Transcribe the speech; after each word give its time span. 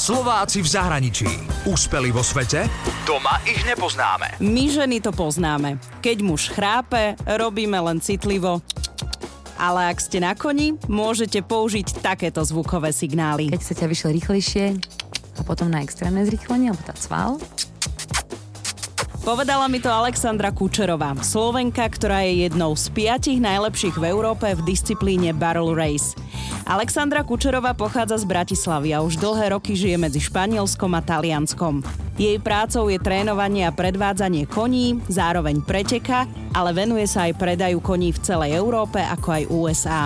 Slováci 0.00 0.64
v 0.64 0.68
zahraničí. 0.80 1.28
Úspeli 1.68 2.08
vo 2.08 2.24
svete? 2.24 2.64
Doma 3.04 3.36
ich 3.44 3.60
nepoznáme. 3.68 4.40
My 4.40 4.72
ženy 4.72 5.04
to 5.04 5.12
poznáme. 5.12 5.76
Keď 6.00 6.24
muž 6.24 6.48
chrápe, 6.48 7.20
robíme 7.28 7.76
len 7.76 8.00
citlivo 8.00 8.64
ale 9.60 9.92
ak 9.92 10.00
ste 10.00 10.24
na 10.24 10.32
koni, 10.32 10.72
môžete 10.88 11.44
použiť 11.44 12.00
takéto 12.00 12.40
zvukové 12.40 12.96
signály. 12.96 13.52
Keď 13.52 13.60
chcete 13.60 13.84
vyšlo 13.92 14.08
rýchlejšie 14.16 14.66
a 15.36 15.40
potom 15.44 15.68
na 15.68 15.84
extrémne 15.84 16.24
zrýchlenie, 16.24 16.72
alebo 16.72 16.80
tá 16.80 16.96
cval, 16.96 17.36
Povedala 19.20 19.68
mi 19.68 19.84
to 19.84 19.92
Alexandra 19.92 20.48
Kučerová, 20.48 21.12
Slovenka, 21.20 21.84
ktorá 21.84 22.24
je 22.24 22.48
jednou 22.48 22.72
z 22.72 22.88
piatich 22.88 23.36
najlepších 23.36 24.00
v 24.00 24.08
Európe 24.08 24.48
v 24.48 24.64
disciplíne 24.64 25.36
Barrel 25.36 25.76
Race. 25.76 26.16
Alexandra 26.68 27.24
Kučerová 27.24 27.72
pochádza 27.72 28.20
z 28.20 28.28
Bratislavy 28.28 28.92
a 28.92 29.00
už 29.00 29.16
dlhé 29.16 29.56
roky 29.56 29.72
žije 29.72 29.96
medzi 29.96 30.20
Španielskom 30.20 30.92
a 30.92 31.00
Talianskom. 31.00 31.80
Jej 32.20 32.36
prácou 32.40 32.92
je 32.92 33.00
trénovanie 33.00 33.64
a 33.64 33.72
predvádzanie 33.72 34.44
koní, 34.44 35.00
zároveň 35.08 35.64
preteka, 35.64 36.28
ale 36.52 36.76
venuje 36.76 37.08
sa 37.08 37.26
aj 37.26 37.40
predaju 37.40 37.80
koní 37.80 38.12
v 38.12 38.22
celej 38.22 38.60
Európe 38.60 39.00
ako 39.00 39.28
aj 39.32 39.42
USA. 39.48 40.02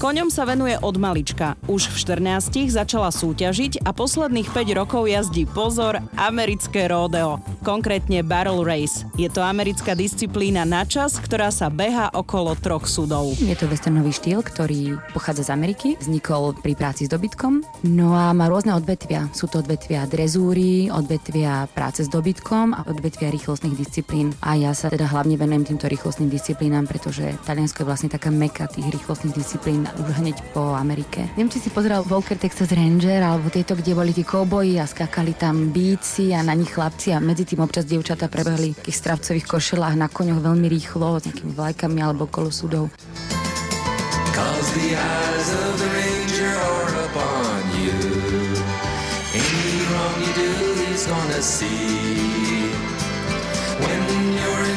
Koňom 0.00 0.32
sa 0.32 0.48
venuje 0.48 0.80
od 0.80 0.96
malička. 0.96 1.60
Už 1.68 1.92
v 1.92 2.24
14 2.24 2.72
začala 2.72 3.12
súťažiť 3.12 3.84
a 3.84 3.92
posledných 3.92 4.48
5 4.48 4.80
rokov 4.80 5.04
jazdí 5.04 5.44
pozor 5.44 6.00
americké 6.16 6.88
rodeo, 6.88 7.36
konkrétne 7.60 8.24
Barrel 8.24 8.64
Race. 8.64 9.04
Je 9.20 9.28
to 9.28 9.44
americká 9.44 9.92
disciplína 9.92 10.64
na 10.64 10.88
čas, 10.88 11.20
ktorá 11.20 11.52
sa 11.52 11.68
beha 11.68 12.08
okolo 12.16 12.56
troch 12.56 12.88
sudov. 12.88 13.36
Je 13.44 13.52
to 13.52 13.68
westernový 13.68 14.08
štýl, 14.16 14.40
ktorý 14.40 14.96
pochádza 15.12 15.52
z 15.52 15.52
Ameriky, 15.52 15.88
vznikol 16.00 16.56
pri 16.56 16.80
práci 16.80 17.04
s 17.04 17.12
dobytkom, 17.12 17.60
no 17.84 18.16
a 18.16 18.32
má 18.32 18.48
rôzne 18.48 18.72
odvetvia. 18.72 19.28
Sú 19.36 19.52
to 19.52 19.60
odvetvia 19.60 20.08
drezúry, 20.08 20.88
odvetvia 20.88 21.68
práce 21.76 22.08
s 22.08 22.08
dobytkom 22.08 22.72
a 22.72 22.88
odvetvia 22.88 23.28
rýchlostných 23.28 23.76
disciplín. 23.76 24.32
A 24.40 24.56
ja 24.56 24.72
sa 24.72 24.88
teda 24.88 25.04
hlavne 25.12 25.36
venujem 25.36 25.76
týmto 25.76 25.92
rýchlostným 25.92 26.32
disciplínám, 26.32 26.88
pretože 26.88 27.36
Taliansko 27.44 27.84
je 27.84 27.88
vlastne 27.92 28.08
taká 28.08 28.32
meka 28.32 28.64
tých 28.64 28.88
rýchlostných 28.88 29.36
disciplín 29.36 29.89
už 29.98 30.22
hneď 30.22 30.36
po 30.54 30.76
Amerike. 30.76 31.26
Neviem, 31.34 31.50
či 31.50 31.58
si 31.58 31.70
pozeral 31.72 32.06
Walker 32.06 32.38
Texas 32.38 32.70
Ranger 32.70 33.24
alebo 33.24 33.50
tieto, 33.50 33.74
kde 33.74 33.96
boli 33.96 34.14
tí 34.14 34.22
kouboji 34.22 34.78
a 34.78 34.86
skakali 34.86 35.34
tam 35.34 35.74
bíci 35.74 36.30
a 36.36 36.44
na 36.44 36.54
nich 36.54 36.70
chlapci 36.70 37.14
a 37.14 37.18
medzi 37.18 37.48
tým 37.48 37.64
občas 37.64 37.88
dievčatá 37.88 38.30
prebehli 38.30 38.74
v 38.74 38.78
takých 38.78 39.00
stravcových 39.00 39.46
košelách 39.46 39.96
na 39.98 40.06
koňoch 40.06 40.38
veľmi 40.44 40.66
rýchlo 40.70 41.18
s 41.18 41.26
nejakými 41.26 41.52
vlajkami 41.56 41.98
alebo 41.98 42.30
kolo 42.30 42.52
súdov. 42.52 42.92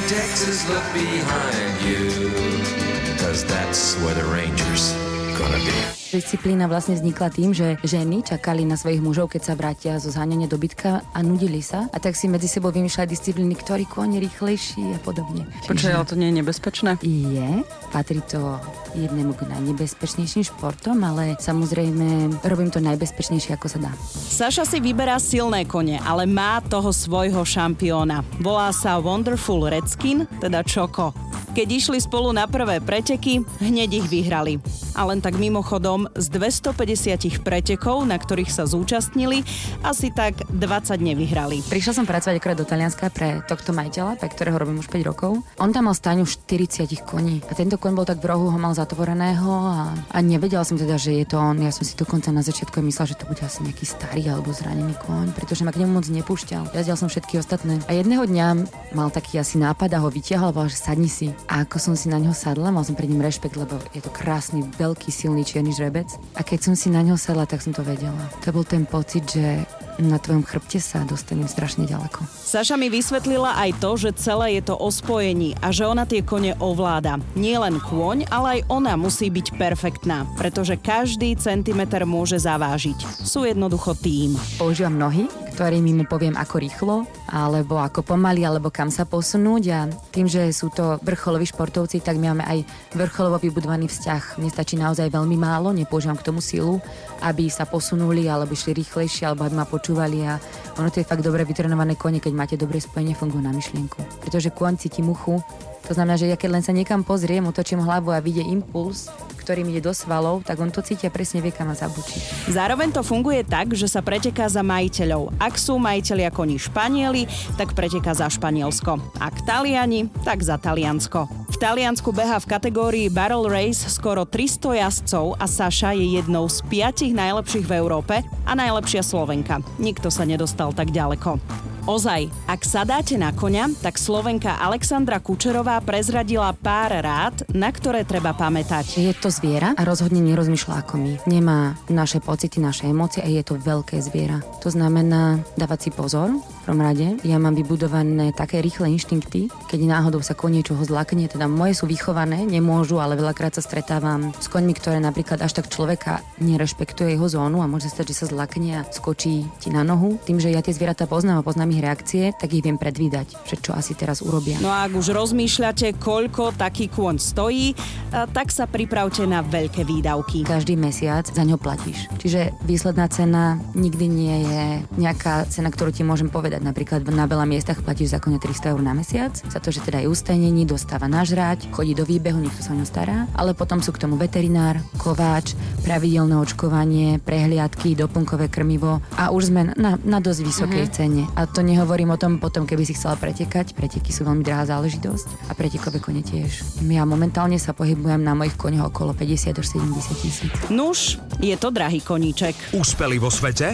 Texas, 0.04 0.68
look 0.70 0.84
behind 0.94 1.82
you 1.88 2.93
Cause 3.18 3.44
that's 3.46 3.96
where 4.02 4.14
the 4.14 4.26
Rangers 4.26 4.94
gonna 5.38 5.58
be. 5.58 6.03
Disciplína 6.14 6.70
vlastne 6.70 6.94
vznikla 6.94 7.34
tým, 7.34 7.58
že 7.58 7.74
ženy 7.82 8.22
čakali 8.22 8.70
na 8.70 8.78
svojich 8.78 9.02
mužov, 9.02 9.34
keď 9.34 9.42
sa 9.50 9.54
vrátia 9.58 9.98
zo 9.98 10.14
zháňania 10.14 10.46
dobytka 10.46 11.02
a 11.10 11.20
nudili 11.26 11.66
sa. 11.66 11.90
A 11.90 11.98
tak 11.98 12.14
si 12.14 12.30
medzi 12.30 12.46
sebou 12.46 12.70
vymýšľali 12.70 13.10
disciplíny, 13.10 13.58
ktorý 13.58 13.90
kôň 13.90 14.22
je 14.22 14.30
rýchlejší 14.30 14.82
a 14.94 15.00
podobne. 15.02 15.50
Počkaj, 15.66 15.90
ale 15.90 16.06
to 16.06 16.14
nie 16.14 16.30
je 16.30 16.38
nebezpečné? 16.38 17.02
Je, 17.02 17.66
patrí 17.90 18.22
to 18.30 18.62
jednému 18.94 19.34
k 19.34 19.50
najnebezpečnejším 19.58 20.46
športom, 20.54 21.02
ale 21.02 21.34
samozrejme 21.42 22.38
robím 22.46 22.70
to 22.70 22.78
najbezpečnejšie, 22.78 23.58
ako 23.58 23.68
sa 23.74 23.90
dá. 23.90 23.92
Saša 24.14 24.70
si 24.70 24.78
vyberá 24.78 25.18
silné 25.18 25.66
kone, 25.66 25.98
ale 25.98 26.30
má 26.30 26.62
toho 26.62 26.94
svojho 26.94 27.42
šampióna. 27.42 28.22
Volá 28.38 28.70
sa 28.70 29.02
Wonderful 29.02 29.66
Redskin, 29.66 30.30
teda 30.38 30.62
Čoko. 30.62 31.10
Keď 31.54 31.70
išli 31.70 32.02
spolu 32.02 32.34
na 32.34 32.50
prvé 32.50 32.82
preteky, 32.82 33.46
hneď 33.62 34.02
ich 34.02 34.08
vyhrali. 34.10 34.58
A 34.98 35.06
len 35.06 35.22
tak 35.22 35.38
mimochodom, 35.38 36.03
z 36.16 36.28
250 36.32 37.44
pretekov, 37.44 38.04
na 38.08 38.20
ktorých 38.20 38.52
sa 38.52 38.64
zúčastnili, 38.68 39.44
asi 39.84 40.12
tak 40.12 40.44
20 40.52 41.00
nevyhrali. 41.00 41.64
Prišla 41.68 41.94
som 42.02 42.06
pracovať 42.08 42.36
akorát 42.40 42.60
do 42.60 42.68
Talianska 42.68 43.08
pre 43.12 43.42
tohto 43.46 43.72
majiteľa, 43.72 44.20
pre 44.20 44.30
ktorého 44.32 44.58
robím 44.60 44.80
už 44.80 44.90
5 44.92 45.10
rokov. 45.10 45.40
On 45.60 45.72
tam 45.72 45.88
mal 45.90 45.96
stáňu 45.96 46.28
40 46.28 46.88
koní 47.04 47.44
a 47.48 47.54
tento 47.54 47.76
koň 47.76 47.92
bol 47.94 48.08
tak 48.08 48.24
v 48.24 48.30
rohu, 48.32 48.52
ho 48.52 48.60
mal 48.60 48.76
zatvoreného 48.76 49.50
a, 49.50 49.94
a 50.12 50.18
nevedela 50.24 50.64
som 50.64 50.80
teda, 50.80 50.96
že 50.96 51.16
je 51.20 51.26
to 51.28 51.38
on. 51.40 51.60
Ja 51.60 51.72
som 51.72 51.84
si 51.88 51.94
dokonca 52.00 52.30
na 52.32 52.46
začiatku 52.46 52.80
myslela, 52.80 53.12
že 53.12 53.20
to 53.20 53.30
bude 53.30 53.42
asi 53.44 53.64
nejaký 53.64 53.86
starý 53.86 54.24
alebo 54.30 54.56
zranený 54.56 54.96
koň, 55.04 55.36
pretože 55.36 55.64
ma 55.64 55.72
k 55.72 55.84
nemu 55.84 55.92
moc 56.00 56.08
nepúšťal. 56.08 56.74
Jazdil 56.74 56.98
som 56.98 57.10
všetky 57.12 57.40
ostatné. 57.40 57.80
A 57.88 57.96
jedného 57.96 58.24
dňa 58.26 58.48
mal 58.96 59.10
taký 59.12 59.40
asi 59.40 59.60
nápad 59.60 59.94
a 59.96 60.02
ho 60.02 60.10
vytiahol 60.10 60.56
a 60.56 60.70
že 60.70 60.78
sadni 60.80 61.10
si. 61.10 61.34
A 61.50 61.66
ako 61.66 61.78
som 61.80 61.94
si 61.98 62.08
na 62.08 62.22
ňo 62.22 62.32
sadla, 62.36 62.70
mal 62.70 62.86
som 62.86 62.96
pred 62.96 63.10
ním 63.10 63.24
rešpekt, 63.24 63.58
lebo 63.58 63.80
je 63.92 64.02
to 64.02 64.12
krásny, 64.14 64.64
veľký, 64.78 65.10
silný 65.10 65.44
čierny 65.44 65.72
žrebec. 65.94 66.10
A 66.34 66.42
keď 66.42 66.60
som 66.66 66.74
si 66.74 66.90
na 66.90 67.06
ňo 67.06 67.22
sadla, 67.22 67.46
tak 67.46 67.62
som 67.62 67.70
to 67.70 67.86
vedela. 67.86 68.18
To 68.42 68.50
bol 68.50 68.66
ten 68.66 68.90
pocit, 68.90 69.30
že 69.30 69.62
na 70.02 70.18
tvojom 70.18 70.42
chrbte 70.42 70.82
sa 70.82 71.06
dostanem 71.06 71.46
strašne 71.46 71.86
ďaleko. 71.86 72.26
Saša 72.26 72.74
mi 72.82 72.90
vysvetlila 72.90 73.62
aj 73.62 73.78
to, 73.78 73.92
že 73.94 74.18
celé 74.18 74.58
je 74.58 74.74
to 74.74 74.74
o 74.74 74.90
spojení 74.90 75.54
a 75.62 75.70
že 75.70 75.86
ona 75.86 76.10
tie 76.10 76.26
kone 76.26 76.58
ovláda. 76.58 77.22
Nie 77.38 77.62
len 77.62 77.78
kôň, 77.78 78.26
ale 78.34 78.58
aj 78.58 78.74
ona 78.74 78.98
musí 78.98 79.30
byť 79.30 79.54
perfektná, 79.54 80.26
pretože 80.34 80.82
každý 80.82 81.38
centimeter 81.38 82.10
môže 82.10 82.42
zavážiť. 82.42 83.22
Sú 83.22 83.46
jednoducho 83.46 83.94
tým. 83.94 84.34
Používam 84.58 84.98
nohy, 84.98 85.30
ktorými 85.54 85.94
mu 85.94 86.10
poviem 86.10 86.34
ako 86.34 86.56
rýchlo, 86.58 86.96
alebo 87.30 87.78
ako 87.78 88.02
pomaly, 88.02 88.42
alebo 88.42 88.74
kam 88.74 88.90
sa 88.90 89.06
posunúť 89.06 89.64
a 89.70 89.86
tým, 90.10 90.26
že 90.26 90.50
sú 90.50 90.74
to 90.74 90.98
vrcholoví 91.06 91.46
športovci, 91.46 92.02
tak 92.02 92.18
my 92.18 92.34
máme 92.34 92.44
aj 92.44 92.60
vrcholovo 92.98 93.38
vybudovaný 93.38 93.86
vzťah. 93.86 94.42
Mne 94.42 94.50
stačí 94.50 94.76
naozaj 94.82 95.14
veľmi 95.14 95.38
málo, 95.38 95.70
nepoužívam 95.70 96.18
k 96.18 96.26
tomu 96.26 96.42
silu, 96.42 96.82
aby 97.22 97.54
sa 97.54 97.70
posunuli, 97.70 98.26
alebo 98.26 98.58
išli 98.58 98.74
rýchlejšie, 98.74 99.30
alebo 99.30 99.46
aby 99.46 99.54
ma 99.54 99.70
počúvali 99.70 100.26
a 100.26 100.42
ono 100.82 100.90
to 100.90 101.00
je 101.00 101.08
fakt 101.08 101.22
dobre 101.22 101.46
vytrenované 101.46 101.94
kone, 101.94 102.18
keď 102.18 102.34
máte 102.34 102.56
dobré 102.58 102.82
spojenie, 102.82 103.14
fungujú 103.14 103.46
na 103.46 103.54
myšlienku. 103.54 104.02
Pretože 104.26 104.50
kôň 104.50 104.82
cíti 104.82 105.06
muchu, 105.06 105.38
to 105.84 105.92
znamená, 105.92 106.16
že 106.16 106.32
ja 106.32 106.40
keď 106.40 106.50
len 106.60 106.64
sa 106.64 106.72
niekam 106.72 107.04
pozriem, 107.04 107.44
otočím 107.44 107.84
hlavu 107.84 108.16
a 108.16 108.24
vidie 108.24 108.44
impuls, 108.44 109.12
ktorý 109.44 109.68
mi 109.68 109.76
ide 109.76 109.84
do 109.84 109.92
svalov, 109.92 110.48
tak 110.48 110.56
on 110.64 110.72
to 110.72 110.80
cíti 110.80 111.04
a 111.04 111.12
presne 111.12 111.44
vie, 111.44 111.52
kam 111.52 111.68
ma 111.68 111.76
zabučí. 111.76 112.24
Zároveň 112.48 112.96
to 112.96 113.04
funguje 113.04 113.44
tak, 113.44 113.76
že 113.76 113.92
sa 113.92 114.00
preteká 114.00 114.48
za 114.48 114.64
majiteľov. 114.64 115.36
Ak 115.36 115.60
sú 115.60 115.76
majiteľia 115.76 116.32
koní 116.32 116.56
Španieli, 116.56 117.28
tak 117.60 117.76
preteká 117.76 118.16
za 118.16 118.32
Španielsko. 118.32 119.04
Ak 119.20 119.44
Taliani, 119.44 120.08
tak 120.24 120.40
za 120.40 120.56
Taliansko. 120.56 121.28
V 121.52 121.58
Taliansku 121.60 122.16
beha 122.16 122.40
v 122.40 122.50
kategórii 122.50 123.08
Barrel 123.12 123.46
Race 123.52 123.86
skoro 123.92 124.24
300 124.24 124.80
jazdcov 124.80 125.36
a 125.38 125.46
Saša 125.46 125.92
je 125.94 126.18
jednou 126.18 126.48
z 126.48 126.64
piatich 126.72 127.12
najlepších 127.12 127.68
v 127.68 127.78
Európe 127.78 128.24
a 128.48 128.52
najlepšia 128.56 129.04
Slovenka. 129.04 129.60
Nikto 129.78 130.08
sa 130.08 130.24
nedostal 130.24 130.72
tak 130.72 130.96
ďaleko. 130.96 131.73
Ozaj, 131.84 132.32
ak 132.48 132.64
sa 132.64 132.88
dáte 132.88 133.20
na 133.20 133.36
koňa, 133.36 133.68
tak 133.84 134.00
Slovenka 134.00 134.56
Alexandra 134.56 135.20
Kučerová 135.20 135.84
prezradila 135.84 136.56
pár 136.56 136.96
rád, 136.96 137.44
na 137.52 137.68
ktoré 137.76 138.08
treba 138.08 138.32
pamätať. 138.32 138.96
Je 138.96 139.12
to 139.12 139.28
zviera 139.28 139.76
a 139.76 139.84
rozhodne 139.84 140.24
nerozmýšľa 140.24 140.80
ako 140.80 140.96
my. 140.96 141.14
Nemá 141.28 141.76
naše 141.92 142.24
pocity, 142.24 142.64
naše 142.64 142.88
emócie 142.88 143.20
a 143.20 143.28
je 143.28 143.44
to 143.44 143.60
veľké 143.60 144.00
zviera. 144.00 144.40
To 144.64 144.72
znamená 144.72 145.44
dávať 145.60 145.80
si 145.84 145.90
pozor, 145.92 146.32
prvom 146.64 146.80
rade. 146.80 147.20
Ja 147.28 147.36
mám 147.38 147.54
vybudované 147.60 148.32
také 148.32 148.64
rýchle 148.64 148.96
inštinkty, 148.96 149.52
keď 149.68 149.80
náhodou 149.84 150.24
sa 150.24 150.32
kon 150.32 150.56
niečoho 150.56 150.80
zlakne, 150.88 151.28
teda 151.28 151.52
moje 151.52 151.76
sú 151.76 151.86
vychované, 151.92 152.48
nemôžu, 152.48 153.04
ale 153.04 153.20
veľakrát 153.20 153.52
sa 153.52 153.62
stretávam 153.62 154.32
s 154.40 154.48
koňmi, 154.48 154.72
ktoré 154.72 155.04
napríklad 155.04 155.44
až 155.44 155.60
tak 155.60 155.68
človeka 155.68 156.24
nerešpektuje 156.40 157.20
jeho 157.20 157.28
zónu 157.28 157.60
a 157.60 157.68
môže 157.68 157.92
stať, 157.92 158.16
že 158.16 158.24
sa 158.24 158.32
zlakne 158.32 158.80
a 158.80 158.88
skočí 158.88 159.44
ti 159.60 159.70
na 159.74 159.84
nohu. 159.84 160.16
Tým, 160.24 160.40
že 160.40 160.56
ja 160.56 160.64
tie 160.64 160.72
zvieratá 160.72 161.04
poznám 161.04 161.42
a 161.42 161.48
poznám 161.48 161.76
ich 161.76 161.84
reakcie, 161.84 162.32
tak 162.38 162.56
ich 162.56 162.64
viem 162.64 162.80
predvídať, 162.80 163.34
že 163.44 163.60
čo 163.60 163.76
asi 163.76 163.92
teraz 163.98 164.24
urobia. 164.24 164.56
No 164.64 164.72
a 164.72 164.88
ak 164.88 164.96
už 164.96 165.12
rozmýšľate, 165.12 166.00
koľko 166.00 166.56
taký 166.56 166.88
kôň 166.88 167.20
stojí, 167.20 167.76
tak 168.14 168.54
sa 168.54 168.70
pripravte 168.70 169.26
na 169.26 169.42
veľké 169.42 169.84
výdavky. 169.84 170.46
Každý 170.46 170.78
mesiac 170.78 171.26
za 171.26 171.44
ňo 171.44 171.58
platíš. 171.58 172.06
Čiže 172.22 172.54
výsledná 172.64 173.10
cena 173.10 173.58
nikdy 173.74 174.06
nie 174.06 174.38
je 174.46 174.64
nejaká 175.02 175.50
cena, 175.50 175.74
ktorú 175.74 175.90
ti 175.90 176.06
môžem 176.06 176.30
povedať 176.30 176.53
povedať. 176.54 176.70
Napríklad 176.70 177.02
na 177.10 177.26
veľa 177.26 177.50
miestach 177.50 177.82
platíš 177.82 178.14
zákone 178.14 178.38
300 178.38 178.78
eur 178.78 178.82
na 178.86 178.94
mesiac, 178.94 179.34
za 179.34 179.58
to, 179.58 179.74
že 179.74 179.82
teda 179.82 180.06
je 180.06 180.08
ustajnení, 180.14 180.70
dostáva 180.70 181.10
nažrať, 181.10 181.66
chodí 181.74 181.98
do 181.98 182.06
výbehu, 182.06 182.38
nikto 182.38 182.62
sa 182.62 182.74
o 182.74 182.78
ňo 182.78 182.86
stará, 182.86 183.26
ale 183.34 183.58
potom 183.58 183.82
sú 183.82 183.90
k 183.90 184.06
tomu 184.06 184.22
veterinár, 184.22 184.78
kováč, 185.02 185.58
pravidelné 185.82 186.38
očkovanie, 186.38 187.18
prehliadky, 187.18 187.98
doplnkové 187.98 188.54
krmivo 188.54 189.02
a 189.18 189.34
už 189.34 189.50
sme 189.50 189.74
na, 189.74 189.98
na 189.98 190.20
dosť 190.22 190.42
vysokej 190.46 190.86
uh-huh. 190.86 190.96
cene. 190.96 191.24
A 191.34 191.50
to 191.50 191.66
nehovorím 191.66 192.14
o 192.14 192.22
tom 192.22 192.38
potom, 192.38 192.70
keby 192.70 192.86
si 192.86 192.94
chcela 192.94 193.18
pretekať, 193.18 193.74
preteky 193.74 194.14
sú 194.14 194.28
veľmi 194.28 194.46
drahá 194.46 194.70
záležitosť 194.70 195.50
a 195.50 195.58
pretekové 195.58 195.98
kone 195.98 196.22
tiež. 196.22 196.86
Ja 196.86 197.08
momentálne 197.08 197.58
sa 197.58 197.74
pohybujem 197.74 198.22
na 198.22 198.38
mojich 198.38 198.54
koňoch 198.60 198.94
okolo 198.94 199.18
50 199.18 199.58
až 199.58 199.66
70 199.74 200.22
tisíc. 200.22 200.54
Nuž, 200.70 201.18
je 201.42 201.56
to 201.58 201.74
drahý 201.74 202.04
koníček. 202.04 202.76
Úspeli 202.76 203.18
vo 203.18 203.34
svete? 203.34 203.74